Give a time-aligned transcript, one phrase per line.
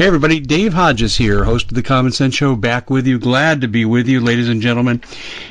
[0.00, 3.18] Hey everybody, Dave Hodges here, host of the Common Sense Show, back with you.
[3.18, 5.02] Glad to be with you, ladies and gentlemen,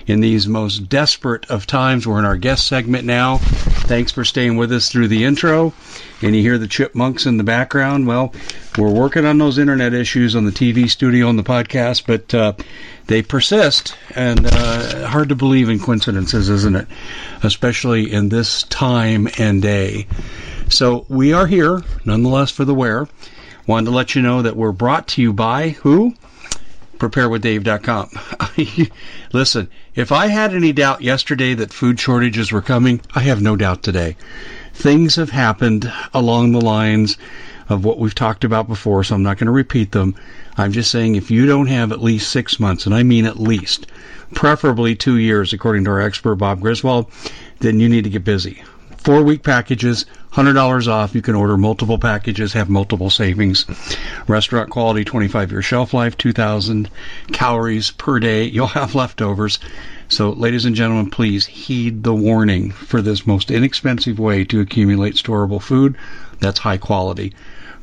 [0.07, 2.07] in these most desperate of times.
[2.07, 3.37] We're in our guest segment now.
[3.37, 5.71] Thanks for staying with us through the intro.
[6.23, 8.07] And you hear the chipmunks in the background.
[8.07, 8.33] Well,
[8.75, 12.53] we're working on those internet issues on the TV studio and the podcast, but uh,
[13.05, 16.87] they persist, and uh, hard to believe in coincidences, isn't it?
[17.43, 20.07] Especially in this time and day.
[20.69, 23.07] So we are here, nonetheless, for the wear.
[23.69, 26.15] Wanted to let you know that we're brought to you by who?
[26.97, 28.09] PrepareWithDave.com.
[29.31, 33.55] Listen, if I had any doubt yesterday that food shortages were coming, I have no
[33.55, 34.15] doubt today.
[34.73, 37.19] Things have happened along the lines
[37.69, 40.15] of what we've talked about before, so I'm not going to repeat them.
[40.57, 43.39] I'm just saying if you don't have at least six months, and I mean at
[43.39, 43.85] least,
[44.33, 47.11] preferably two years, according to our expert Bob Griswold,
[47.59, 48.63] then you need to get busy
[49.03, 51.15] four week packages, $100 off.
[51.15, 53.65] You can order multiple packages, have multiple savings.
[54.27, 56.89] Restaurant quality, 25 year shelf life, 2,000
[57.31, 58.43] calories per day.
[58.43, 59.59] You'll have leftovers.
[60.07, 65.15] So, ladies and gentlemen, please heed the warning for this most inexpensive way to accumulate
[65.15, 65.95] storable food
[66.39, 67.33] that's high quality.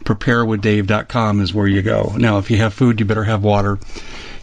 [0.06, 2.14] PrepareWithDave.com is where you go.
[2.16, 3.78] Now, if you have food, you better have water.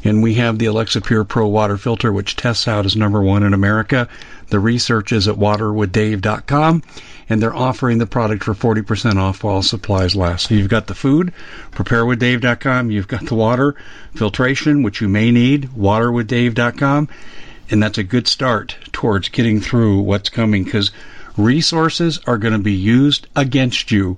[0.04, 3.44] And we have the Alexa Pure Pro water filter, which tests out as number one
[3.44, 4.10] in America.
[4.50, 6.84] The research is at waterwithdave.com,
[7.30, 10.50] and they're offering the product for 40% off while supplies last.
[10.50, 11.32] So you've got the food,
[11.72, 12.92] preparewithdave.com.
[12.92, 13.76] You've got the water
[14.14, 17.08] filtration, which you may need, waterwithdave.com.
[17.72, 20.92] And that's a good start towards getting through what's coming because
[21.38, 24.18] resources are going to be used against you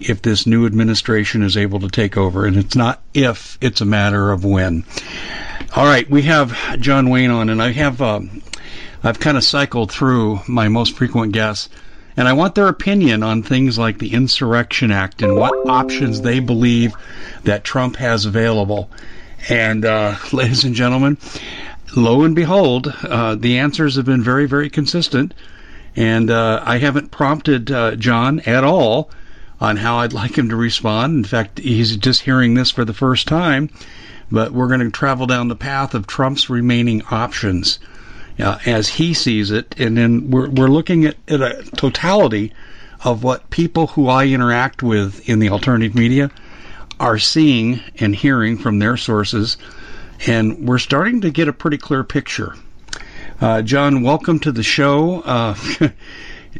[0.00, 2.46] if this new administration is able to take over.
[2.46, 4.84] And it's not if, it's a matter of when.
[5.74, 8.42] All right, we have John Wayne on, and I have um,
[9.04, 11.68] I've kind of cycled through my most frequent guests,
[12.16, 16.40] and I want their opinion on things like the Insurrection Act and what options they
[16.40, 16.94] believe
[17.44, 18.90] that Trump has available.
[19.48, 21.18] And, uh, ladies and gentlemen,
[21.96, 25.34] lo and behold, uh, the answers have been very, very consistent.
[25.96, 29.10] And uh, I haven't prompted uh, John at all
[29.62, 31.18] on how I'd like him to respond.
[31.18, 33.70] In fact, he's just hearing this for the first time.
[34.28, 37.78] But we're going to travel down the path of Trump's remaining options
[38.40, 42.52] uh, as he sees it, and then we're we're looking at, at a totality
[43.04, 46.30] of what people who I interact with in the alternative media
[46.98, 49.58] are seeing and hearing from their sources,
[50.26, 52.56] and we're starting to get a pretty clear picture.
[53.40, 55.20] Uh, John, welcome to the show.
[55.20, 55.54] Uh,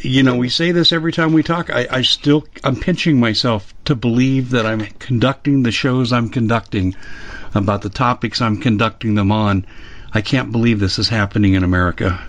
[0.00, 1.70] you know, we say this every time we talk.
[1.70, 6.96] I, I still, I'm pinching myself to believe that I'm conducting the shows I'm conducting
[7.54, 9.66] about the topics I'm conducting them on.
[10.14, 12.20] I can't believe this is happening in America.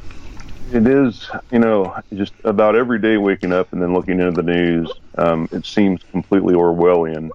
[0.71, 4.43] It is, you know, just about every day waking up and then looking into the
[4.43, 4.91] news.
[5.17, 7.29] Um, it seems completely Orwellian.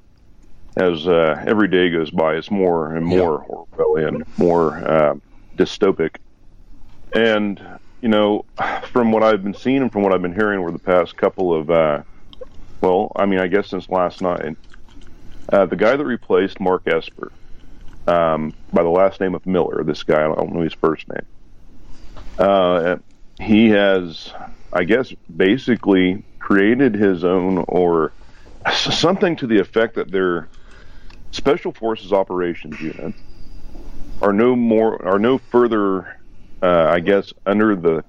[0.77, 3.77] As uh, every day goes by, it's more and more yeah.
[3.77, 5.15] Orwellian, more uh,
[5.57, 6.17] dystopic.
[7.13, 7.61] And
[8.01, 8.45] you know,
[8.93, 11.55] from what I've been seeing and from what I've been hearing over the past couple
[11.55, 12.03] of, uh,
[12.81, 14.57] well, I mean, I guess since last night,
[15.53, 17.33] uh, the guy that replaced Mark Esper,
[18.07, 21.27] um, by the last name of Miller, this guy, I don't know his first name.
[22.39, 22.97] Uh,
[23.41, 24.33] he has,
[24.73, 28.13] I guess, basically created his own or
[28.73, 30.49] something to the effect that their
[31.31, 33.15] special forces operations unit
[34.21, 36.18] are no more are no further
[36.63, 38.05] uh, I guess, under the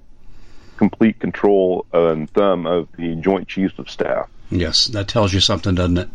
[0.76, 4.28] complete control and thumb of the Joint Chiefs of Staff.
[4.50, 6.08] Yes, that tells you something, doesn't it?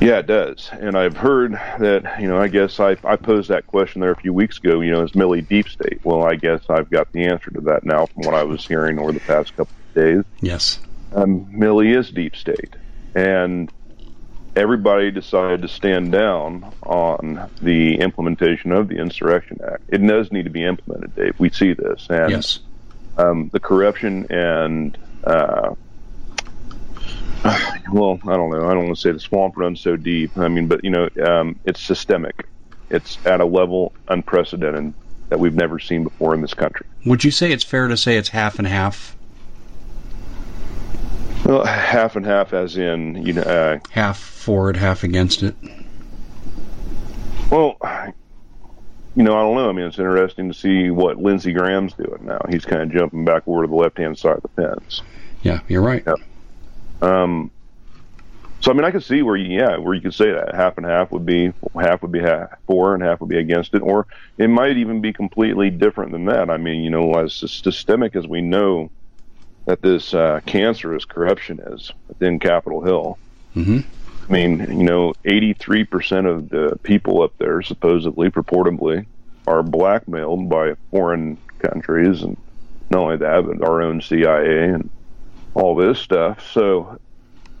[0.00, 0.68] Yeah, it does.
[0.72, 4.16] And I've heard that, you know, I guess I, I posed that question there a
[4.16, 6.00] few weeks ago, you know, is Milley deep state?
[6.04, 8.98] Well, I guess I've got the answer to that now from what I was hearing
[8.98, 10.24] over the past couple of days.
[10.40, 10.80] Yes.
[11.14, 12.76] Um, Milley is deep state.
[13.14, 13.72] And
[14.56, 19.82] everybody decided to stand down on the implementation of the Insurrection Act.
[19.88, 21.38] It does need to be implemented, Dave.
[21.38, 22.60] We see this, and yes.
[23.18, 25.74] um, the corruption and uh,
[27.92, 28.68] well, I don't know.
[28.68, 30.36] I don't want to say the swamp runs so deep.
[30.36, 32.46] I mean, but you know, um, it's systemic.
[32.90, 34.94] It's at a level unprecedented
[35.28, 36.86] that we've never seen before in this country.
[37.04, 39.15] Would you say it's fair to say it's half and half?
[41.44, 45.54] Well, half and half, as in you know, uh, half for it, half against it.
[47.50, 47.76] Well,
[49.14, 49.68] you know, I don't know.
[49.68, 52.40] I mean, it's interesting to see what Lindsey Graham's doing now.
[52.48, 55.02] He's kind of jumping back over to the left-hand side of the fence.
[55.42, 56.02] Yeah, you're right.
[56.06, 56.14] Yeah.
[57.00, 57.50] Um,
[58.60, 60.76] so I mean, I could see where you, yeah, where you could say that half
[60.76, 63.82] and half would be half would be half for and half would be against it,
[63.82, 64.06] or
[64.38, 66.50] it might even be completely different than that.
[66.50, 68.90] I mean, you know, as systemic as we know
[69.66, 73.18] that this uh, cancerous corruption is within Capitol Hill.
[73.54, 73.80] Mm-hmm.
[74.28, 79.06] I mean, you know, 83% of the people up there, supposedly, purportedly,
[79.46, 82.36] are blackmailed by foreign countries, and
[82.90, 84.90] not only that, but our own CIA and
[85.54, 86.44] all this stuff.
[86.52, 86.98] So,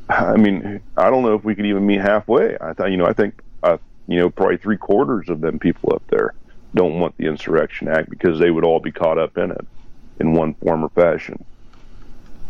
[0.08, 2.56] I mean, I don't know if we could even meet halfway.
[2.60, 5.92] I thought, you know, I think, uh, you know, probably three quarters of them people
[5.92, 6.34] up there
[6.74, 9.66] don't want the Insurrection Act because they would all be caught up in it
[10.20, 11.44] in one form or fashion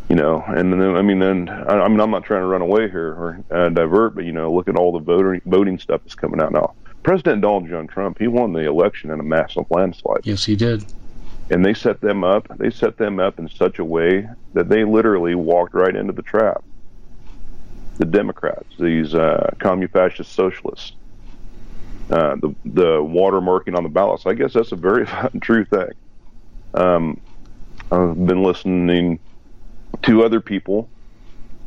[0.09, 2.63] you know, and then I mean, then I, I mean, I'm not trying to run
[2.63, 6.03] away here or uh, divert, but you know, look at all the voting voting stuff
[6.05, 6.75] that's coming out now.
[7.03, 10.21] President Donald John Trump, he won the election in a massive landslide.
[10.25, 10.85] Yes, he did.
[11.51, 12.47] And they set them up.
[12.59, 16.23] They set them up in such a way that they literally walked right into the
[16.23, 16.65] trap.
[17.99, 19.51] The Democrats, these uh,
[19.93, 20.93] fascist socialists,
[22.11, 24.27] uh, the the watermarking on the ballots.
[24.27, 25.07] I guess that's a very
[25.41, 25.91] true thing.
[26.75, 27.21] Um,
[27.91, 29.21] I've been listening
[30.03, 30.89] two other people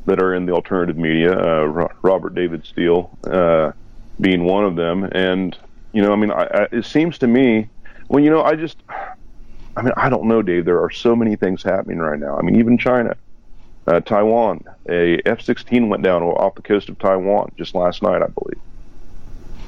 [0.06, 3.72] that are in the alternative media, uh, Robert David Steele uh,
[4.20, 5.04] being one of them.
[5.04, 5.58] And,
[5.94, 7.70] you know, I mean, I, I, it seems to me,
[8.08, 8.78] well, you know, I just,
[9.78, 10.66] I mean, I don't know, Dave.
[10.66, 12.38] There are so many things happening right now.
[12.38, 13.16] I mean, even China,
[13.88, 18.28] uh, Taiwan, a F-16 went down off the coast of Taiwan just last night, I
[18.28, 18.62] believe.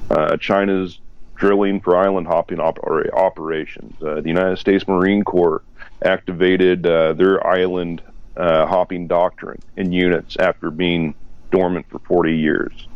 [0.10, 1.00] Uh, China's
[1.36, 3.96] drilling for island hopping oper- operations.
[4.02, 5.62] Uh, the United States Marine Corps
[6.04, 8.02] activated uh, their island
[8.42, 11.14] uh, hopping doctrine in units after being
[11.52, 12.88] dormant for 40 years.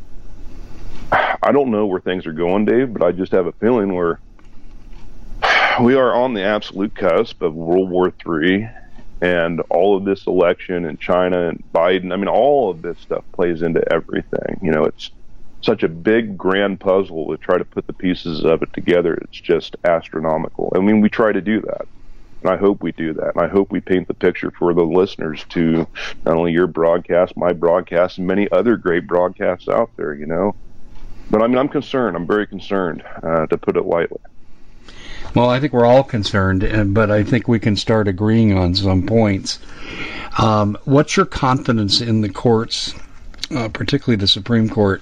[1.11, 4.19] I don't know where things are going, Dave, but I just have a feeling where
[5.81, 8.67] we are on the absolute cusp of World War III
[9.21, 12.11] and all of this election and China and Biden.
[12.11, 14.59] I mean, all of this stuff plays into everything.
[14.63, 15.11] You know, it's
[15.61, 19.13] such a big, grand puzzle to try to put the pieces of it together.
[19.13, 20.73] It's just astronomical.
[20.75, 21.87] I mean, we try to do that.
[22.45, 23.33] And I hope we do that.
[23.35, 25.87] And I hope we paint the picture for the listeners to
[26.25, 30.55] not only your broadcast, my broadcast, and many other great broadcasts out there, you know.
[31.31, 32.15] But I mean, I'm concerned.
[32.15, 34.19] I'm very concerned, uh, to put it lightly.
[35.33, 39.07] Well, I think we're all concerned, but I think we can start agreeing on some
[39.07, 39.57] points.
[40.37, 42.93] Um, what's your confidence in the courts,
[43.55, 45.01] uh, particularly the Supreme Court,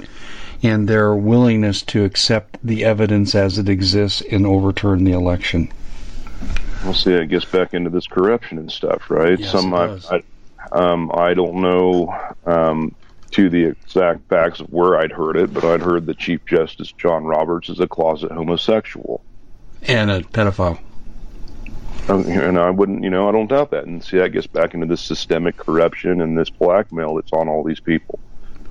[0.63, 5.69] and their willingness to accept the evidence as it exists and overturn the election?
[6.83, 7.11] We'll see.
[7.11, 9.39] It gets back into this corruption and stuff, right?
[9.39, 10.15] Yes, Some it I.
[10.15, 10.23] I,
[10.71, 12.95] um, I don't know um,
[13.31, 16.91] to the exact facts of where I'd heard it, but I'd heard that Chief Justice
[16.91, 19.23] John Roberts is a closet homosexual.
[19.83, 20.79] And a pedophile.
[22.09, 23.85] Um, and I wouldn't, you know, I don't doubt that.
[23.85, 27.63] And see, that gets back into this systemic corruption and this blackmail that's on all
[27.63, 28.19] these people.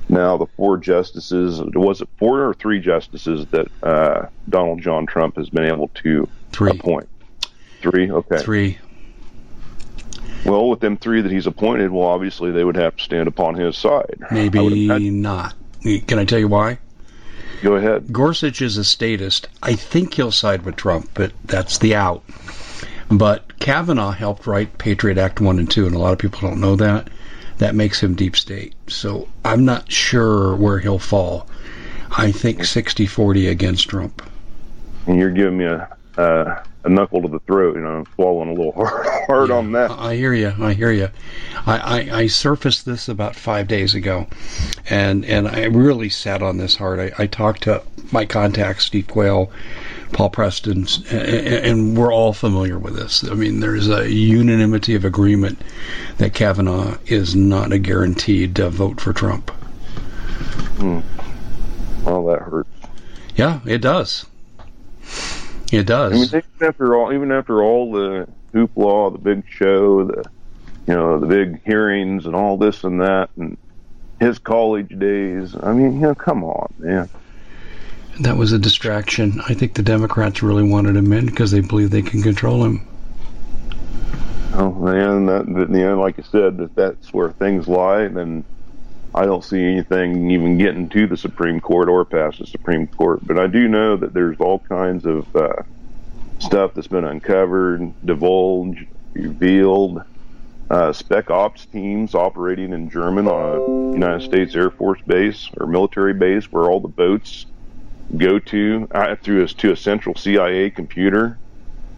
[0.08, 5.36] Now, the four justices, was it four or three justices that uh, Donald John Trump
[5.36, 6.72] has been able to Three.
[6.72, 7.08] appoint?
[7.82, 8.10] Three?
[8.10, 8.38] Okay.
[8.38, 8.78] Three.
[10.44, 13.54] Well, with them three that he's appointed, well, obviously they would have to stand upon
[13.54, 14.22] his side.
[14.30, 15.54] Maybe not.
[15.82, 16.78] Can I tell you why?
[17.62, 18.12] Go ahead.
[18.12, 19.48] Gorsuch is a statist.
[19.62, 22.24] I think he'll side with Trump, but that's the out.
[23.08, 26.60] But Kavanaugh helped write Patriot Act 1 and 2, and a lot of people don't
[26.60, 27.08] know that.
[27.58, 28.74] That makes him deep state.
[28.88, 31.46] So I'm not sure where he'll fall.
[32.10, 34.28] I think 60 40 against Trump.
[35.06, 37.76] And you're giving me a uh, a knuckle to the throat.
[37.76, 39.90] You know, swallowing a little hard, hard on that.
[39.90, 40.52] I hear you.
[40.60, 41.08] I hear you.
[41.66, 44.26] I, I, I surfaced this about five days ago,
[44.88, 46.98] and and I really sat on this hard.
[47.00, 49.50] I, I talked to my contacts, Steve Quayle,
[50.12, 53.24] Paul Preston, and, and we're all familiar with this.
[53.24, 55.60] I mean, there's a unanimity of agreement
[56.18, 59.50] that Kavanaugh is not a guaranteed uh, vote for Trump.
[60.78, 61.00] Hmm.
[62.04, 62.68] Well, that hurts.
[63.36, 64.26] Yeah, it does.
[65.72, 66.12] It does.
[66.12, 70.24] I mean, even after all, even after all the hoopla, the big show, the
[70.86, 73.56] you know, the big hearings and all this and that, and
[74.20, 75.56] his college days.
[75.60, 77.08] I mean, you know, come on, man.
[78.20, 79.40] That was a distraction.
[79.48, 82.86] I think the Democrats really wanted him in because they believe they can control him.
[84.54, 88.44] Oh man, that you know, like I said, if that's where things lie, and then
[89.14, 93.20] I don't see anything even getting to the Supreme Court or past the Supreme Court.
[93.22, 95.62] But I do know that there's all kinds of uh,
[96.40, 100.02] stuff that's been uncovered, divulged, revealed.
[100.70, 103.62] Uh, spec ops teams operating in German on a
[103.94, 107.46] United States Air Force base or military base where all the boats
[108.16, 111.40] go to uh, through a, to a central CIA computer.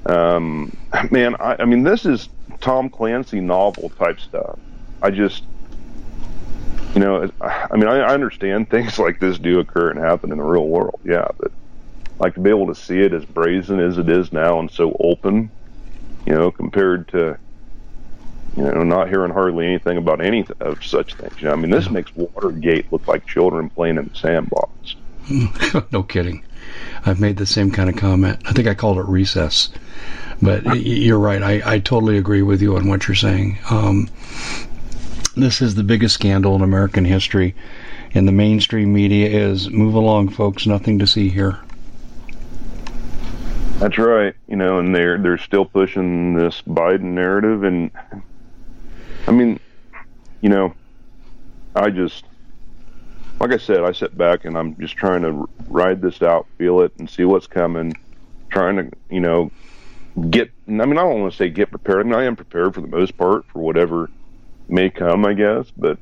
[0.06, 0.76] Um,
[1.10, 2.28] man, I, I mean, this is
[2.60, 4.58] Tom Clancy novel type stuff.
[5.02, 5.46] I just,
[6.94, 10.38] you know, I mean, I, I understand things like this do occur and happen in
[10.38, 11.52] the real world, yeah, but
[12.18, 14.96] like to be able to see it as brazen as it is now and so
[15.00, 15.50] open,
[16.26, 17.36] you know, compared to,
[18.56, 21.34] you know, not hearing hardly anything about any of such things.
[21.40, 24.94] You know, I mean, this makes Watergate look like children playing in the sandbox.
[25.90, 26.44] no kidding.
[27.04, 28.40] I've made the same kind of comment.
[28.46, 29.70] I think I called it recess.
[30.40, 31.42] But you're right.
[31.42, 33.58] I, I totally agree with you on what you're saying.
[33.70, 34.08] Um,
[35.36, 37.54] this is the biggest scandal in American history,
[38.14, 40.66] and the mainstream media is move along, folks.
[40.66, 41.58] Nothing to see here.
[43.78, 44.34] That's right.
[44.46, 47.90] You know, and they're they're still pushing this Biden narrative, and
[49.26, 49.58] I mean,
[50.40, 50.74] you know,
[51.74, 52.24] I just
[53.40, 56.80] like I said, I sit back and I'm just trying to ride this out, feel
[56.80, 57.94] it, and see what's coming.
[58.50, 59.50] Trying to, you know,
[60.30, 60.52] get.
[60.68, 62.00] I mean, I don't want to say get prepared.
[62.00, 64.08] I mean, I am prepared for the most part for whatever
[64.68, 65.70] may come, I guess.
[65.76, 65.98] But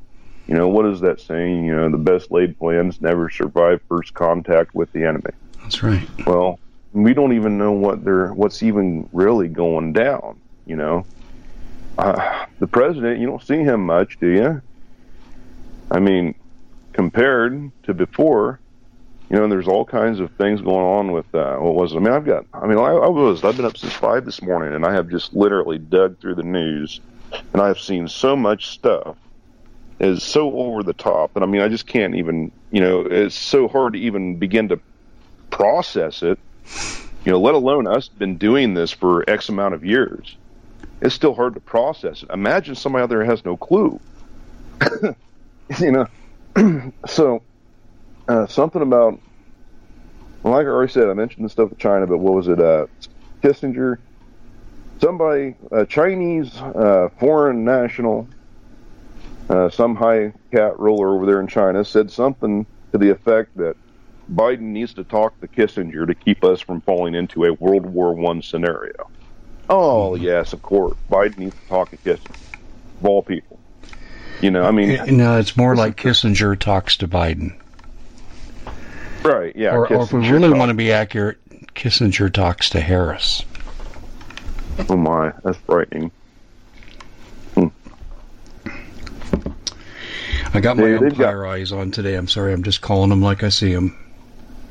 [0.47, 1.64] you know, what is that saying?
[1.64, 5.31] You know, the best laid plans never survive first contact with the enemy.
[5.62, 6.09] That's right.
[6.26, 6.59] Well,
[6.92, 10.40] we don't even know what they're what's even really going down.
[10.66, 11.07] You know,
[11.99, 13.21] uh, the president.
[13.21, 14.62] You don't see him much, do you?
[15.90, 16.35] I mean,
[16.92, 18.61] compared to before,
[19.31, 21.97] you know, and there's all kinds of things going on with uh, what was it?
[21.97, 22.45] I mean, I've got.
[22.52, 23.45] I mean, I, I was.
[23.45, 26.42] I've been up since five this morning, and I have just literally dug through the
[26.42, 27.00] news,
[27.53, 29.17] and I've seen so much stuff
[30.01, 32.53] is so over the top that I mean, I just can't even.
[32.71, 34.81] You know, it's so hard to even begin to
[35.51, 36.39] process it.
[37.25, 40.37] You know, let alone us been doing this for X amount of years.
[41.01, 42.31] It's still hard to process it.
[42.31, 44.01] Imagine somebody out there has no clue.
[45.81, 47.43] you know, so
[48.29, 49.21] uh, something about,
[50.43, 52.61] like I already said, I mentioned the stuff with China, but what was it?
[52.61, 52.87] Uh,
[53.43, 53.99] Kissinger,
[55.03, 58.29] somebody, a Chinese uh, foreign national,
[59.51, 63.77] uh, some high cat ruler over there in China, said something to the effect that
[64.33, 68.15] Biden needs to talk to Kissinger to keep us from falling into a World War
[68.15, 69.11] One scenario.
[69.69, 72.37] Oh yes, of course, Biden needs to talk to Kissinger,
[73.01, 73.59] of all people.
[74.41, 77.55] You know, I mean, No, it's more like Kissinger talks to Biden.
[79.23, 79.55] right?
[79.55, 79.75] Yeah.
[79.75, 81.39] Or, or if we really talk- want to be accurate,
[81.75, 83.45] Kissinger talks to Harris.
[84.88, 86.11] Oh my, that's frightening.
[87.55, 87.69] Hmm.
[90.55, 92.14] I got my Hey, they've got- eyes on today.
[92.14, 92.52] I'm sorry.
[92.52, 93.97] I'm just calling them like I see them.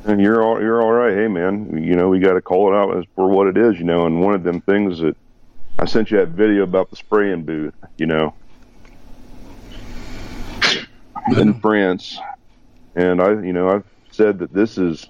[0.06, 1.14] And you're all you're all right.
[1.16, 3.78] Hey man, you know we got to call it out for what it is.
[3.78, 5.16] You know, and one of them things that
[5.78, 8.34] I sent you that video about the spraying booth, you know,
[11.38, 12.18] in France,
[12.96, 15.08] and I, you know, I've said that this is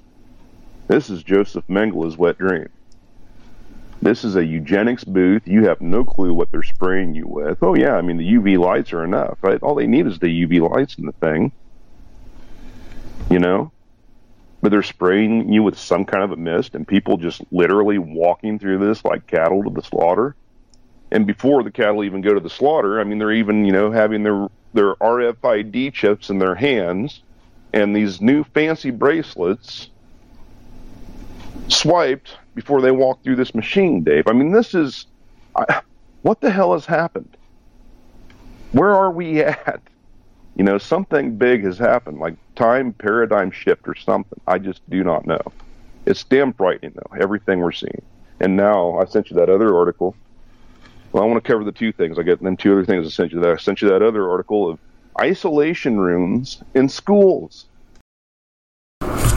[0.90, 2.68] this is Joseph Mengele's wet dream.
[4.02, 5.48] This is a eugenics booth.
[5.48, 7.60] You have no clue what they're spraying you with.
[7.62, 9.62] Oh yeah, I mean the UV lights are enough, right?
[9.62, 11.52] All they need is the UV lights in the thing,
[13.30, 13.72] you know.
[14.62, 18.60] But they're spraying you with some kind of a mist, and people just literally walking
[18.60, 20.36] through this like cattle to the slaughter.
[21.12, 23.92] And before the cattle even go to the slaughter, I mean they're even you know
[23.92, 27.22] having their their RFID chips in their hands
[27.74, 29.90] and these new fancy bracelets
[31.68, 34.28] swiped before they walk through this machine, Dave.
[34.28, 35.06] I mean, this is
[35.56, 35.82] I,
[36.22, 37.38] what the hell has happened?
[38.72, 39.82] Where are we at?
[40.56, 44.40] You know, something big has happened, like time paradigm shift or something.
[44.48, 45.42] I just do not know.
[46.06, 48.02] It's damn frightening, though, everything we're seeing.
[48.40, 50.16] And now I sent you that other article.
[51.12, 52.18] Well, I want to cover the two things.
[52.18, 53.40] I get them two other things I sent you.
[53.40, 54.80] That I sent you that other article of
[55.20, 57.66] isolation rooms in schools.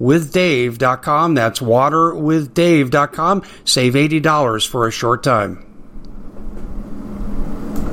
[0.00, 1.34] waterwithdave.com.
[1.34, 3.42] That's waterwithdave.com.
[3.64, 5.66] Save $80 for a short time.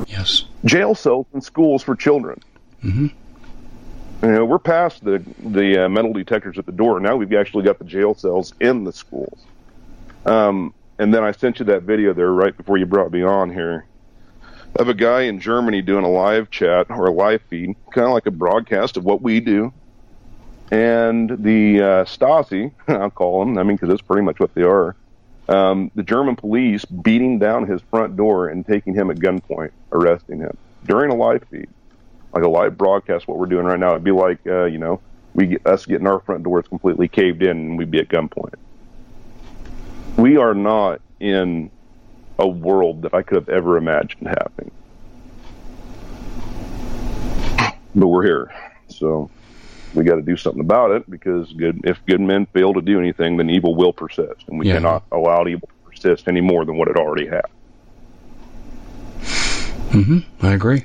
[0.08, 0.44] Yes.
[0.64, 2.42] Jail cells in schools for children.
[2.84, 3.06] Mm-hmm.
[4.22, 7.00] You know, we're past the the uh, metal detectors at the door.
[7.00, 9.38] Now we've actually got the jail cells in the schools.
[10.26, 13.50] Um, and then I sent you that video there right before you brought me on
[13.50, 13.86] here
[14.76, 18.12] of a guy in Germany doing a live chat or a live feed, kind of
[18.12, 19.72] like a broadcast of what we do
[20.70, 24.62] and the uh, Stasi, I'll call them, I mean, because that's pretty much what they
[24.62, 24.96] are,
[25.48, 30.38] um, the German police beating down his front door and taking him at gunpoint, arresting
[30.38, 31.68] him during a live feed,
[32.32, 33.26] like a live broadcast.
[33.26, 35.00] What we're doing right now, it'd be like, uh, you know,
[35.34, 38.54] we get, us getting our front doors completely caved in, and we'd be at gunpoint.
[40.16, 41.70] We are not in
[42.38, 44.70] a world that I could have ever imagined happening,
[47.94, 48.54] but we're here,
[48.88, 49.30] so
[49.94, 52.98] we got to do something about it because good if good men fail to do
[52.98, 54.74] anything, then evil will persist, and we yeah.
[54.74, 57.42] cannot allow evil to persist any more than what it already has.
[59.90, 60.46] Mm-hmm.
[60.46, 60.84] I agree.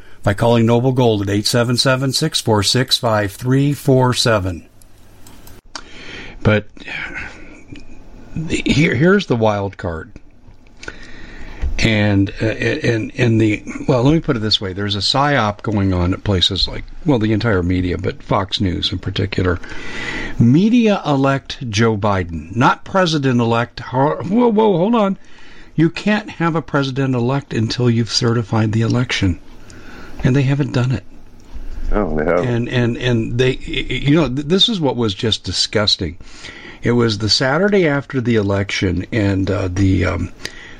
[0.23, 4.67] by calling Noble Gold at 877 646 5347.
[6.43, 6.67] But
[8.49, 10.11] here, here's the wild card.
[11.79, 15.63] And uh, in in the well, let me put it this way: there's a psyop
[15.63, 19.59] going on at places like well, the entire media, but Fox News in particular.
[20.39, 23.79] Media elect Joe Biden, not president elect.
[23.79, 25.17] Whoa, whoa, hold on!
[25.75, 29.39] You can't have a president elect until you've certified the election
[30.23, 31.03] and they haven't done it.
[31.91, 32.47] Oh, they haven't.
[32.47, 36.17] And and and they, you know, this is what was just disgusting.
[36.83, 40.31] It was the Saturday after the election, and uh, the um,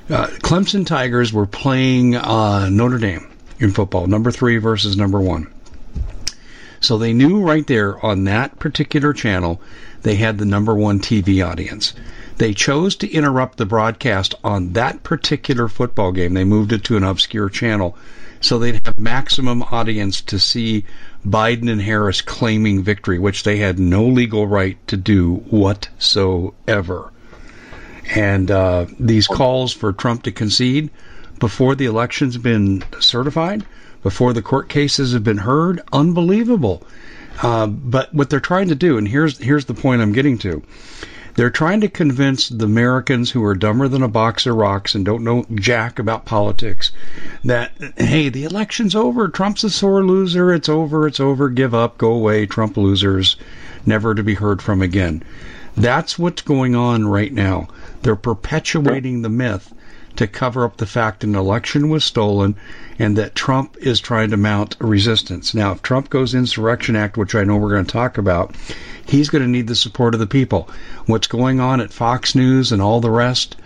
[0.09, 3.27] uh, Clemson Tigers were playing uh, Notre Dame
[3.59, 5.47] in football, number three versus number one.
[6.79, 9.61] So they knew right there on that particular channel
[10.01, 11.93] they had the number one TV audience.
[12.37, 16.33] They chose to interrupt the broadcast on that particular football game.
[16.33, 17.95] They moved it to an obscure channel
[18.41, 20.83] so they'd have maximum audience to see
[21.25, 27.11] Biden and Harris claiming victory, which they had no legal right to do whatsoever.
[28.15, 30.89] And uh, these calls for Trump to concede
[31.39, 33.65] before the election's been certified,
[34.03, 36.83] before the court cases have been heard, unbelievable.
[37.41, 40.61] Uh, but what they're trying to do, and here's here's the point I'm getting to
[41.35, 45.05] they're trying to convince the Americans who are dumber than a box of rocks and
[45.05, 46.91] don't know jack about politics
[47.43, 49.27] that, hey, the election's over.
[49.27, 50.53] Trump's a sore loser.
[50.53, 51.07] It's over.
[51.07, 51.49] It's over.
[51.49, 51.97] Give up.
[51.97, 52.45] Go away.
[52.45, 53.35] Trump losers.
[53.85, 55.23] Never to be heard from again.
[55.75, 57.67] That's what's going on right now.
[58.01, 59.73] They're perpetuating the myth
[60.17, 62.55] to cover up the fact an election was stolen
[62.99, 65.53] and that Trump is trying to mount a resistance.
[65.53, 68.53] Now, if Trump goes Insurrection Act, which I know we're going to talk about,
[69.11, 70.69] he's going to need the support of the people.
[71.05, 73.57] What's going on at Fox News and all the rest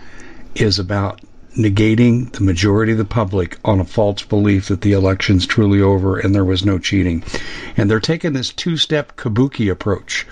[0.56, 1.20] is about
[1.56, 6.18] negating the majority of the public on a false belief that the election's truly over
[6.18, 7.22] and there was no cheating.
[7.76, 10.26] And they're taking this two step kabuki approach.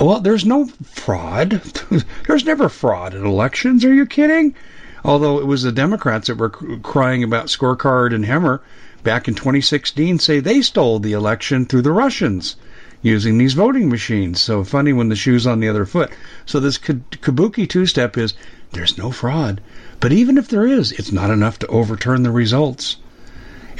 [0.00, 1.50] Well, there's no fraud.
[2.26, 3.84] there's never fraud in elections.
[3.84, 4.56] Are you kidding?
[5.04, 8.62] Although it was the Democrats that were crying about scorecard and Hammer
[9.04, 12.56] back in 2016 say they stole the election through the Russians
[13.02, 14.40] using these voting machines.
[14.40, 16.10] So funny when the shoe's on the other foot.
[16.46, 18.34] So this kabuki two step is
[18.72, 19.60] there's no fraud.
[20.00, 22.96] But even if there is, it's not enough to overturn the results.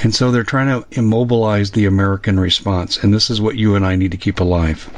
[0.03, 3.03] And so they're trying to immobilize the American response.
[3.03, 4.89] And this is what you and I need to keep alive.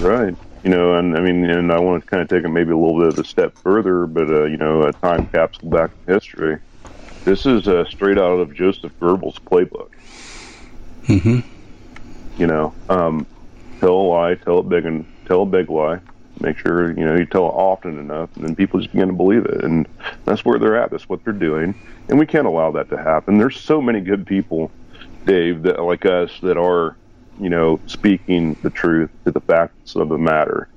[0.00, 0.34] Right.
[0.64, 2.76] You know, and I mean, and I want to kind of take it maybe a
[2.76, 6.14] little bit of a step further, but, uh, you know, a time capsule back in
[6.14, 6.58] history.
[7.24, 9.90] This is uh, straight out of Joseph Goebbels' playbook.
[11.06, 11.40] Mm-hmm.
[12.38, 13.28] You know, um,
[13.80, 16.00] tell a lie, tell it big and tell a big lie.
[16.40, 19.14] Make sure you know you tell it often enough, and then people just begin to
[19.14, 19.64] believe it.
[19.64, 19.88] And
[20.26, 20.90] that's where they're at.
[20.90, 21.76] That's what they're doing,
[22.08, 23.38] and we can't allow that to happen.
[23.38, 24.72] There's so many good people,
[25.26, 26.98] Dave, that like us that are,
[27.38, 30.70] you know, speaking the truth to the facts of the matter.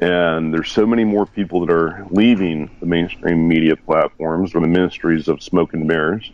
[0.00, 4.68] And there's so many more people that are leaving the mainstream media platforms or the
[4.68, 6.30] ministries of smoke and mirrors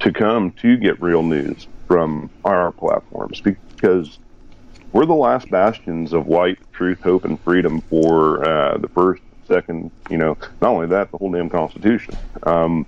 [0.00, 3.40] to come to get real news from our platforms
[3.80, 4.18] because
[4.92, 9.90] we're the last bastions of light, truth, hope, and freedom for uh, the first, second,
[10.10, 12.16] you know, not only that, the whole damn Constitution.
[12.42, 12.86] Um,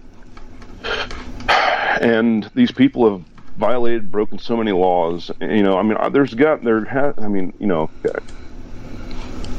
[1.48, 3.24] and these people have
[3.56, 5.30] violated, broken so many laws.
[5.40, 7.90] You know, I mean, uh, there's got, there has, I mean, you know,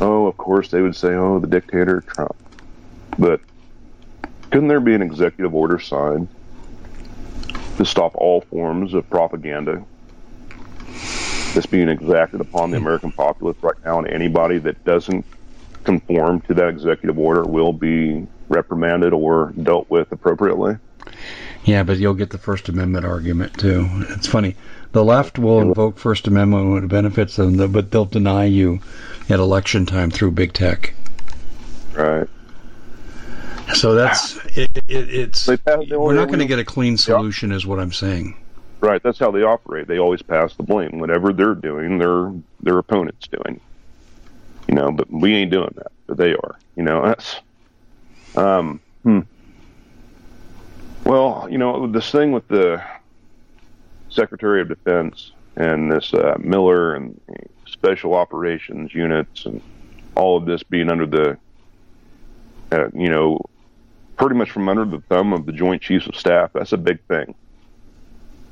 [0.02, 2.36] oh, of course they would say, oh, the dictator Trump.
[3.18, 3.42] But
[4.52, 6.28] couldn't there be an executive order signed
[7.78, 9.84] to stop all forms of propaganda
[11.54, 15.26] that's being exacted upon the American populace right now, and anybody that doesn't
[15.84, 20.78] conform to that executive order will be reprimanded or dealt with appropriately.
[21.66, 23.88] Yeah, but you'll get the First Amendment argument too.
[24.10, 24.56] It's funny.
[24.92, 28.80] The left will invoke First Amendment when it benefits them, but they'll deny you
[29.30, 30.94] at election time through big tech.
[31.94, 32.28] Right.
[33.76, 35.48] So that's it, it, it's.
[35.48, 38.38] We're not going to get a clean solution, is what I'm saying.
[38.84, 39.88] Right, that's how they operate.
[39.88, 41.00] They always pass the blame.
[41.00, 43.62] Whatever they're doing, their their opponent's doing.
[44.68, 45.94] You know, but we ain't doing that.
[46.06, 46.60] But they are.
[46.76, 47.40] You know, that's
[48.36, 49.22] um hmm.
[51.06, 52.84] Well, you know, this thing with the
[54.10, 57.22] Secretary of Defense and this uh, Miller and
[57.66, 59.62] special operations units and
[60.16, 61.38] all of this being under the,
[62.74, 63.40] uh, you know,
[64.18, 66.52] pretty much from under the thumb of the Joint Chiefs of Staff.
[66.54, 67.34] That's a big thing.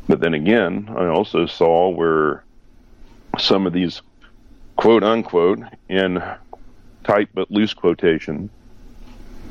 [0.08, 2.44] But then again, I also saw where
[3.38, 4.02] some of these
[4.76, 5.60] quote unquote
[5.90, 6.22] in
[7.04, 8.50] tight but loose quotation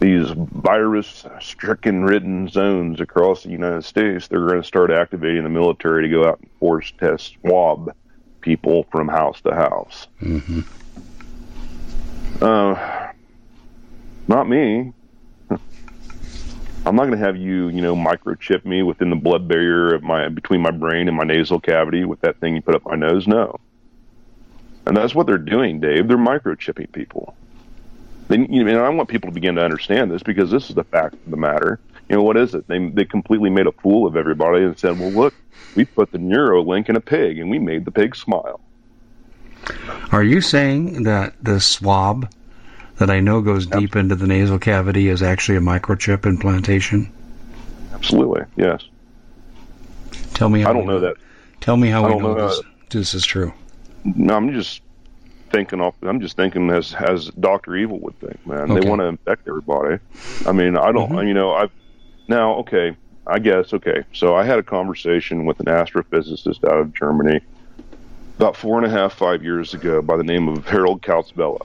[0.01, 5.51] these virus stricken ridden zones across the United States, they're going to start activating the
[5.51, 7.95] military to go out and force test swab
[8.41, 10.09] people from house to house.
[10.23, 10.61] Mm-hmm.
[12.43, 13.09] Uh,
[14.27, 14.95] not me.
[16.87, 20.03] I'm not going to have you, you know, microchip me within the blood barrier of
[20.03, 22.97] my between my brain and my nasal cavity with that thing you put up my
[22.97, 23.27] nose.
[23.27, 23.61] No.
[24.87, 26.09] And that's what they're doing, Dave.
[26.09, 27.35] They're microchipping people.
[28.29, 30.85] They, you know, I want people to begin to understand this because this is the
[30.85, 31.81] fact of the matter.
[32.09, 32.67] You know, what is it?
[32.67, 35.35] They they completely made a fool of everybody and said, "Well, look,
[35.77, 38.61] we put the Neuralink in a pig and we made the pig smile."
[40.11, 42.29] Are you saying that the swab
[43.01, 47.11] that I know goes deep into the nasal cavity is actually a microchip implantation?
[47.95, 48.87] Absolutely, yes.
[50.35, 50.61] Tell me.
[50.61, 51.17] How I don't know that.
[51.61, 52.61] Tell me how I we don't know, know this,
[52.91, 53.55] this is true.
[54.05, 54.83] No, I'm just
[55.51, 55.95] thinking off.
[56.03, 58.47] I'm just thinking as as Doctor Evil would think.
[58.47, 59.99] Man, they want to infect everybody.
[60.47, 61.11] I mean, I don't.
[61.11, 61.27] Mhm.
[61.27, 61.69] You know, I
[62.29, 62.97] now okay.
[63.27, 64.05] I guess okay.
[64.13, 67.41] So I had a conversation with an astrophysicist out of Germany
[68.37, 71.61] about four and a half, five years ago by the name of Harold Kautzbella,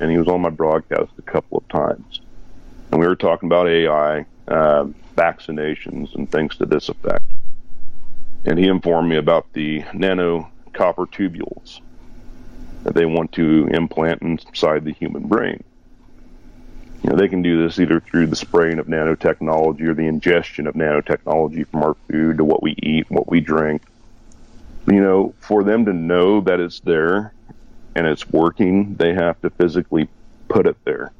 [0.00, 2.20] and he was on my broadcast a couple of times,
[2.90, 7.24] and we were talking about AI, uh, vaccinations, and things to this effect.
[8.44, 11.80] And he informed me about the nano copper tubules
[12.84, 15.62] that they want to implant inside the human brain.
[17.02, 20.66] You know, they can do this either through the spraying of nanotechnology or the ingestion
[20.66, 23.82] of nanotechnology from our food to what we eat, what we drink.
[24.86, 27.32] You know, for them to know that it's there
[27.98, 30.08] and it's working, they have to physically
[30.48, 31.12] put it there.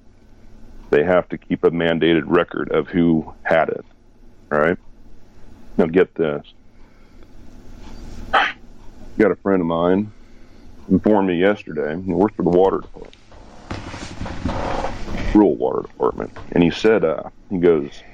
[0.90, 3.84] They have to keep a mandated record of who had it.
[4.52, 4.78] All right?
[5.76, 6.42] Now, get this.
[8.32, 10.12] Got a friend of mine
[10.88, 12.00] informed me yesterday.
[12.00, 13.14] He works for the water department,
[15.34, 18.04] rural water department, and he said, uh, he goes,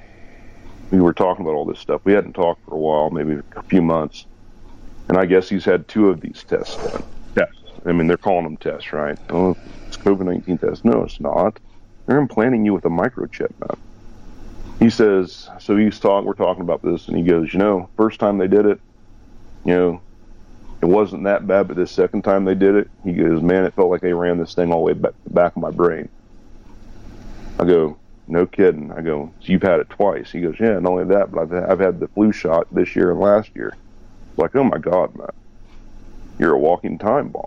[0.90, 2.00] we were talking about all this stuff.
[2.04, 4.26] We hadn't talked for a while, maybe a few months,
[5.10, 7.04] and I guess he's had two of these tests done.
[7.84, 9.18] I mean, they're calling them tests, right?
[9.30, 10.84] Oh, it's COVID nineteen test.
[10.84, 11.58] No, it's not.
[12.06, 13.76] They're implanting you with a microchip now.
[14.78, 16.26] He says, so he's talking.
[16.26, 18.80] We're talking about this, and he goes, you know, first time they did it,
[19.64, 20.02] you know,
[20.82, 23.74] it wasn't that bad, but the second time they did it, he goes, man, it
[23.74, 26.08] felt like they ran this thing all the way back back of my brain.
[27.58, 28.92] I go, no kidding.
[28.92, 30.30] I go, so you've had it twice.
[30.30, 33.10] He goes, yeah, not only that, but I've I've had the flu shot this year
[33.12, 33.74] and last year.
[34.30, 35.28] It's Like, oh my God, man,
[36.38, 37.44] you're a walking time bomb.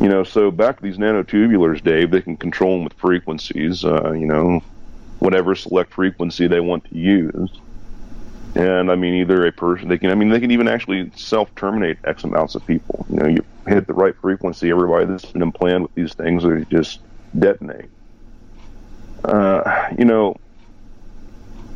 [0.00, 3.84] You know, so back to these nanotubulars, Dave, they can control them with frequencies.
[3.84, 4.60] Uh, you know,
[5.18, 7.50] whatever select frequency they want to use.
[8.54, 11.52] And I mean, either a person, they can, I mean, they can even actually self
[11.56, 13.04] terminate X amounts of people.
[13.08, 16.64] You know, you hit the right frequency, everybody that's been implanted with these things, they
[16.70, 17.00] just
[17.36, 17.90] detonate.
[19.24, 20.36] Uh, you know,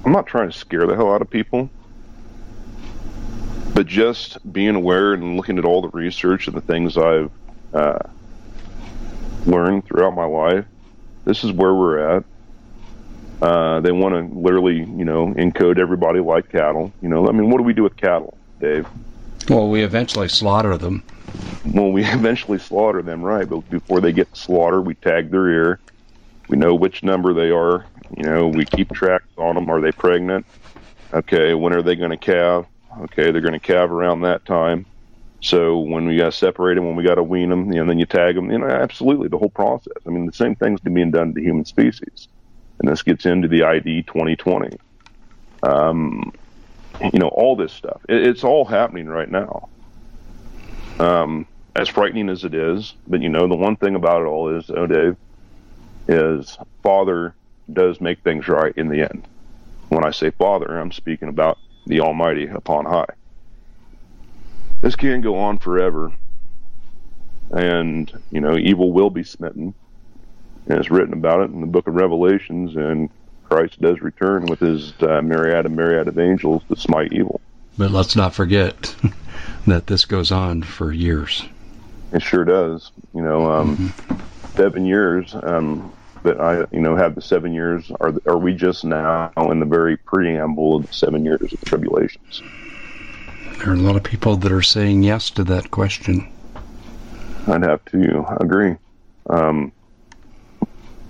[0.05, 1.69] I'm not trying to scare the hell out of people,
[3.75, 7.33] but just being aware and looking at all the research and the things I've
[7.73, 7.99] uh,
[9.47, 10.65] learned throughout my life,
[11.25, 12.25] this is where we're at.
[13.41, 16.93] Uh, they want to literally, you know, encode everybody like cattle.
[17.01, 18.87] You know, I mean, what do we do with cattle, Dave?
[19.49, 21.03] Well, we eventually slaughter them.
[21.65, 23.49] Well, we eventually slaughter them, right?
[23.49, 25.81] But before they get slaughtered, we tag their ear.
[26.49, 27.87] We know which number they are.
[28.17, 29.71] You know, we keep tracks on them.
[29.71, 30.47] Are they pregnant?
[31.13, 32.67] Okay, when are they going to calve?
[33.01, 34.87] Okay, they're going to calve around that time.
[35.43, 37.87] So when we got to separate them, when we got to wean them, you know,
[37.87, 38.51] then you tag them.
[38.51, 39.95] You know, absolutely the whole process.
[40.07, 42.29] I mean, the same thing's being done to human species,
[42.81, 44.77] and this gets into the ID 2020.
[45.65, 46.33] Um,
[47.01, 48.03] you know, all this stuff.
[48.09, 49.69] It, it's all happening right now.
[51.01, 51.47] Um,
[51.77, 54.71] as frightening as it is, but you know, the one thing about it all is,
[54.71, 55.17] oh, Dave,
[56.09, 57.37] is Father
[57.73, 59.29] does make things right in the end.
[59.91, 63.07] When I say Father, I'm speaking about the Almighty upon high.
[64.81, 66.13] This can't go on forever,
[67.51, 69.75] and you know, evil will be smitten,
[70.69, 73.11] and it's written about it in the Book of Revelations, and
[73.45, 77.41] Christ does return with his uh, myriad and myriad of angels to smite evil.
[77.77, 78.95] But let's not forget
[79.67, 81.45] that this goes on for years.
[82.13, 82.91] It sure does.
[83.15, 83.93] You know, um,
[84.55, 85.35] seven years.
[85.35, 87.91] Um, but I, you know, have the seven years.
[88.01, 91.67] Are are we just now in the very preamble of the seven years of the
[91.67, 92.43] tribulations?
[93.59, 96.31] There are a lot of people that are saying yes to that question.
[97.49, 98.77] I'd have to agree.
[99.29, 99.73] Um,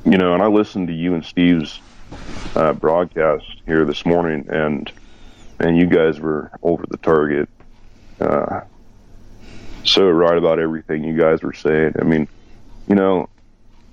[0.07, 1.79] you know, and I listened to you and Steve's
[2.57, 4.91] uh, broadcast here this morning, and
[5.61, 7.51] and you guys were over the target.
[8.19, 8.63] Uh,
[9.85, 11.95] so right about everything you guys were saying.
[12.01, 12.29] I mean,
[12.89, 13.29] you know,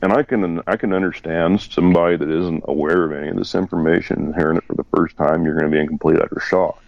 [0.02, 4.28] and I can I can understand somebody that isn't aware of any of this information
[4.28, 5.44] and hearing it for the first time.
[5.44, 6.82] You're going to be in complete utter shock.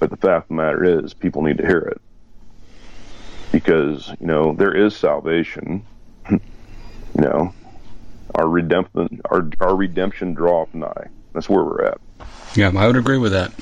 [0.00, 2.00] But the fact of the matter is, people need to hear it
[3.52, 5.84] because you know there is salvation.
[6.30, 6.40] you
[7.14, 7.54] know,
[8.34, 11.08] our redemption our our redemption draweth nigh.
[11.32, 12.00] That's where we're at.
[12.54, 13.52] Yeah, I would agree with that.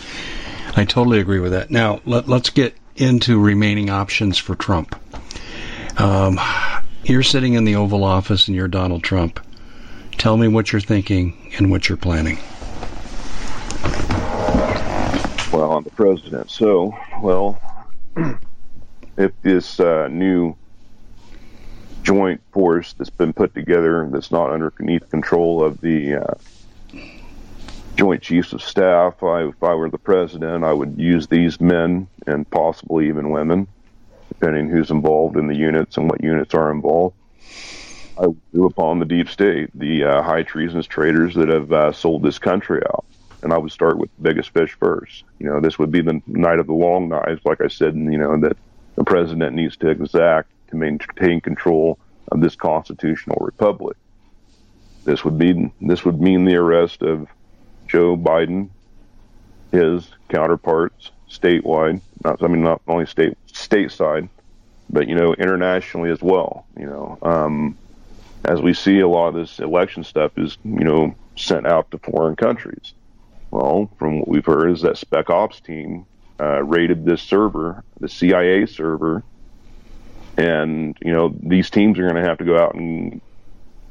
[0.76, 1.70] I totally agree with that.
[1.70, 4.94] Now let, let's get into remaining options for Trump.
[5.98, 6.38] Um,
[7.02, 9.40] you're sitting in the Oval Office and you're Donald Trump.
[10.12, 12.38] Tell me what you're thinking and what you're planning.
[15.58, 16.52] Well, I'm the president.
[16.52, 17.60] So, well,
[19.16, 20.54] if this uh, new
[22.04, 26.34] joint force that's been put together that's not underneath control of the uh,
[27.96, 32.06] Joint Chiefs of Staff, I, if I were the president, I would use these men
[32.24, 33.66] and possibly even women,
[34.28, 37.16] depending who's involved in the units and what units are involved.
[38.16, 41.90] I would do upon the deep state, the uh, high treasonous traitors that have uh,
[41.90, 43.04] sold this country out
[43.42, 45.24] and I would start with the biggest fish first.
[45.38, 48.12] You know, this would be the night of the long knives, like I said, and
[48.12, 48.56] you know that
[48.96, 51.98] the president needs to exact to maintain control
[52.32, 53.96] of this constitutional republic.
[55.04, 57.28] This would be this would mean the arrest of
[57.86, 58.68] Joe Biden,
[59.72, 62.00] his counterparts statewide.
[62.24, 64.28] Not I mean not only state stateside,
[64.90, 66.66] but you know internationally as well.
[66.76, 67.78] You know, um,
[68.44, 71.98] as we see, a lot of this election stuff is you know sent out to
[71.98, 72.92] foreign countries.
[73.50, 76.06] Well, from what we've heard, is that Spec Ops team
[76.40, 79.24] uh, raided this server, the CIA server,
[80.36, 83.20] and you know these teams are going to have to go out and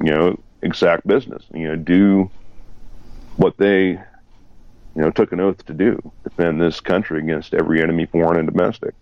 [0.04, 2.32] you know exact business, you know, do
[3.38, 4.00] what they you
[4.96, 8.93] know took an oath to do, defend this country against every enemy, foreign and domestic.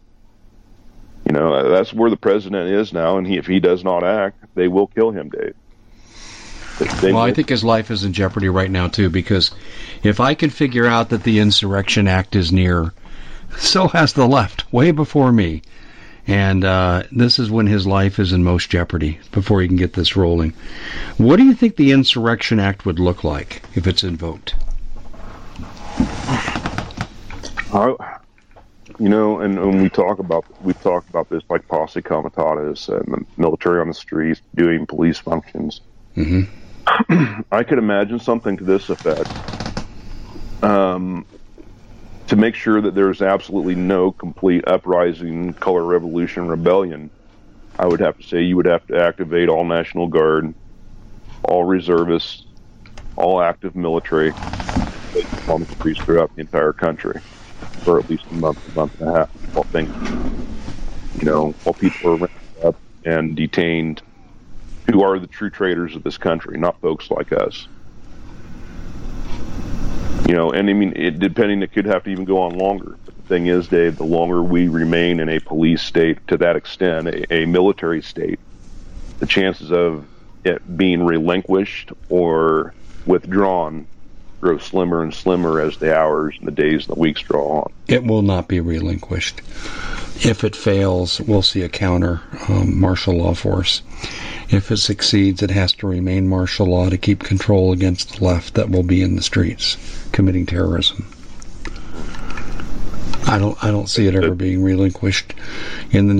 [1.28, 4.44] You know, that's where the president is now, and he, if he does not act,
[4.56, 5.56] they will kill him, Dave.
[6.80, 9.52] Well, I think his life is in jeopardy right now too, because
[10.04, 12.94] if I can figure out that the Insurrection Act is near,
[13.58, 15.62] so has the left, way before me.
[16.28, 19.94] And uh, this is when his life is in most jeopardy before he can get
[19.94, 20.54] this rolling.
[21.18, 24.56] What do you think the Insurrection Act would look like if it's invoked?
[27.72, 27.94] Uh,
[29.00, 33.06] you know, and when we talk about we've talked about this like posse comitatus and
[33.06, 35.82] the military on the streets doing police functions.
[36.16, 36.44] Mm-hmm.
[37.52, 39.32] I could imagine something to this effect.
[40.62, 41.26] Um,
[42.28, 47.12] to make sure that there's absolutely no complete uprising, color revolution, rebellion,
[47.80, 50.54] I would have to say you would have to activate all National Guard,
[51.44, 52.46] all reservists,
[53.18, 54.36] all active military
[55.48, 55.68] on the
[56.06, 57.22] throughout the entire country
[57.84, 59.92] for at least a month, a month and a half while things,
[61.14, 64.02] you know, while people are up and detained
[64.92, 67.68] who are the true traders of this country, not folks like us.
[70.28, 72.98] You know, and I mean, it, depending, it could have to even go on longer.
[73.06, 76.56] But the thing is, Dave, the longer we remain in a police state to that
[76.56, 78.40] extent, a, a military state,
[79.20, 80.08] the chances of
[80.44, 82.74] it being relinquished or
[83.06, 83.88] withdrawn
[84.46, 87.74] grow slimmer and slimmer as the hours and the days and the weeks draw on.
[87.88, 89.42] It will not be relinquished.
[90.24, 93.82] If it fails, we'll see a counter um, martial law force.
[94.50, 98.54] If it succeeds, it has to remain martial law to keep control against the left
[98.54, 99.78] that will be in the streets
[100.12, 101.12] committing terrorism.
[103.26, 105.34] I don't I don't see it ever being relinquished
[105.90, 106.20] in the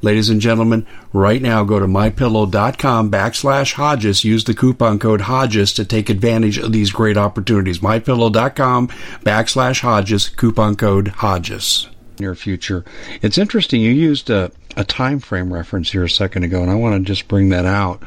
[0.00, 4.22] Ladies and gentlemen, right now go to mypillow.com backslash Hodges.
[4.22, 7.80] Use the coupon code Hodges to take advantage of these great opportunities.
[7.80, 8.88] Mypillow.com
[9.24, 11.88] backslash Hodges, coupon code Hodges.
[12.20, 12.84] Near future.
[13.22, 13.80] It's interesting.
[13.80, 17.06] You used a, a time frame reference here a second ago, and I want to
[17.06, 18.00] just bring that out.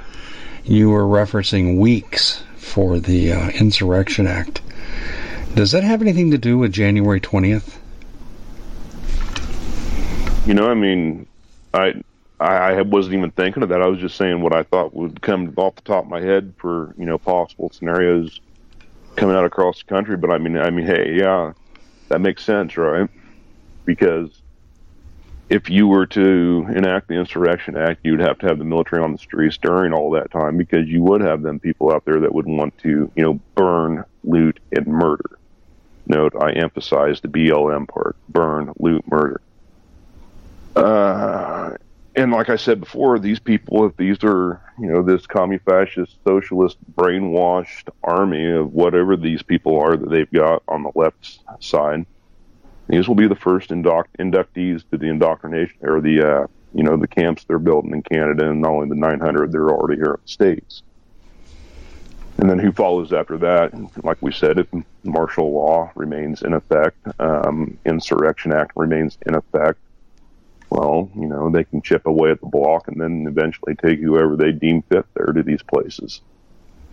[0.63, 4.61] You were referencing weeks for the uh, Insurrection Act.
[5.55, 7.77] Does that have anything to do with January 20th?
[10.45, 11.27] You know, I mean,
[11.73, 12.01] I
[12.39, 13.81] I wasn't even thinking of that.
[13.81, 16.53] I was just saying what I thought would come off the top of my head
[16.57, 18.41] for you know possible scenarios
[19.15, 20.17] coming out across the country.
[20.17, 21.53] But I mean, I mean, hey, yeah,
[22.09, 23.09] that makes sense, right?
[23.85, 24.41] because
[25.49, 29.11] if you were to enact the Insurrection Act, you'd have to have the military on
[29.11, 32.33] the streets during all that time because you would have them people out there that
[32.33, 35.37] would want to, you know, burn, loot, and murder.
[36.07, 39.41] Note, I emphasize the BLM part: burn, loot, murder.
[40.75, 41.75] Uh,
[42.15, 46.77] and like I said before, these people, if these are, you know, this commie-fascist, socialist,
[46.93, 52.05] brainwashed army of whatever these people are that they've got on the left side,
[52.87, 56.97] these will be the first induct- inductees to the indoctrination or the, uh, you know,
[56.97, 60.21] the camps they're building in Canada, and not only the 900 they're already here in
[60.21, 60.83] the states.
[62.37, 63.71] And then who follows after that?
[64.03, 64.67] Like we said, if
[65.03, 69.79] martial law remains in effect, um, Insurrection Act remains in effect,
[70.71, 74.37] well, you know, they can chip away at the block and then eventually take whoever
[74.37, 76.21] they deem fit there to these places,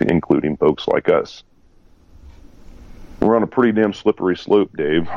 [0.01, 1.45] including folks like us.
[3.21, 5.09] We're on a pretty damn slippery slope, Dave.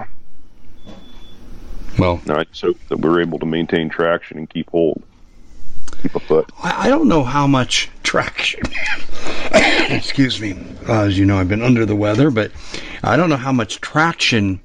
[1.97, 5.01] Well, I just hope that we're able to maintain traction and keep hold,
[6.03, 6.51] keep a foot.
[6.61, 8.61] I don't know how much traction.
[9.89, 10.55] excuse me.
[10.87, 12.51] Uh, as you know, I've been under the weather, but
[13.01, 14.61] I don't know how much traction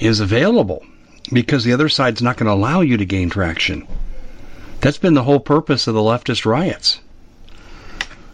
[0.00, 0.84] is available
[1.32, 3.86] because the other side's not going to allow you to gain traction.
[4.80, 7.00] That's been the whole purpose of the leftist riots,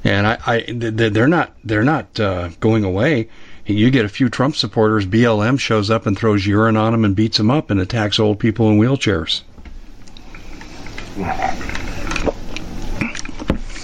[0.02, 3.28] and I, I they're not they're not uh, going away.
[3.66, 7.14] You get a few Trump supporters, BLM shows up and throws urine on them and
[7.14, 9.42] beats them up and attacks old people in wheelchairs.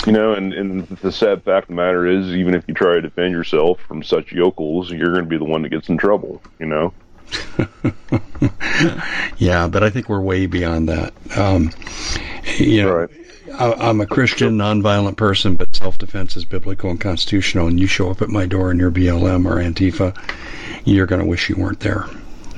[0.06, 2.94] You know, and, and the sad fact of the matter is, even if you try
[2.94, 5.98] to defend yourself from such yokels, you're going to be the one that gets in
[5.98, 6.40] trouble.
[6.58, 6.92] You know.
[9.38, 11.12] yeah, but I think we're way beyond that.
[11.36, 11.70] Um,
[12.58, 13.10] you know, Right.
[13.58, 17.68] I, I'm a Christian, nonviolent person, but self-defense is biblical and constitutional.
[17.68, 20.16] And you show up at my door and you're BLM or Antifa,
[20.84, 22.06] you're going to wish you weren't there.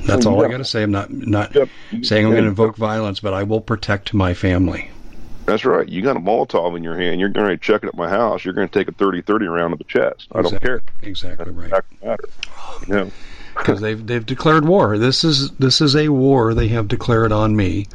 [0.06, 0.50] That's all I Yep.
[0.52, 0.82] got to say.
[0.82, 1.68] I'm not not Yep.
[2.02, 4.90] saying I'm going to invoke violence, but I will protect my family.
[5.46, 5.88] That's right.
[5.88, 7.20] You got a Molotov in your hand.
[7.20, 8.44] You're going to check it at my house.
[8.44, 10.28] You're going to take a 30-30 around to the chest.
[10.32, 10.82] I don't care.
[11.02, 11.70] Exactly right.
[11.70, 12.24] Fact of matter.
[12.86, 13.12] You know.
[13.68, 14.96] Because they've they've declared war.
[14.96, 17.86] This is this is a war they have declared on me.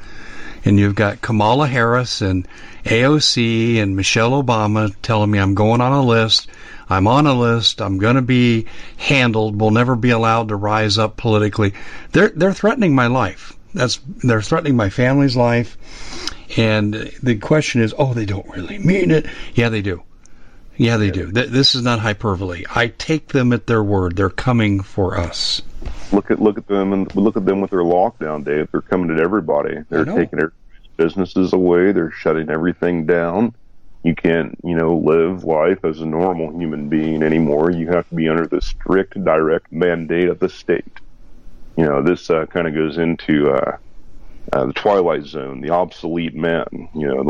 [0.65, 2.47] And you've got Kamala Harris and
[2.85, 6.47] AOC and Michelle Obama telling me I'm going on a list.
[6.87, 7.81] I'm on a list.
[7.81, 8.67] I'm going to be
[8.97, 9.59] handled.
[9.59, 11.73] We'll never be allowed to rise up politically.
[12.11, 13.53] They're they're threatening my life.
[13.73, 15.75] That's they're threatening my family's life.
[16.55, 16.93] And
[17.23, 19.25] the question is, oh, they don't really mean it.
[19.55, 20.03] Yeah, they do.
[20.77, 21.31] Yeah, they do.
[21.31, 22.65] Th- this is not hyperbole.
[22.73, 24.15] I take them at their word.
[24.15, 25.61] They're coming for us.
[26.11, 28.69] Look at look at them and look at them with their lockdown, Dave.
[28.71, 29.77] They're coming at everybody.
[29.89, 30.53] They're taking their
[30.97, 31.91] businesses away.
[31.91, 33.55] They're shutting everything down.
[34.03, 37.71] You can't, you know, live life as a normal human being anymore.
[37.71, 40.99] You have to be under the strict, direct mandate of the state.
[41.77, 43.77] You know, this uh, kind of goes into uh,
[44.51, 46.89] uh, the Twilight Zone, the obsolete man.
[46.93, 47.29] You know,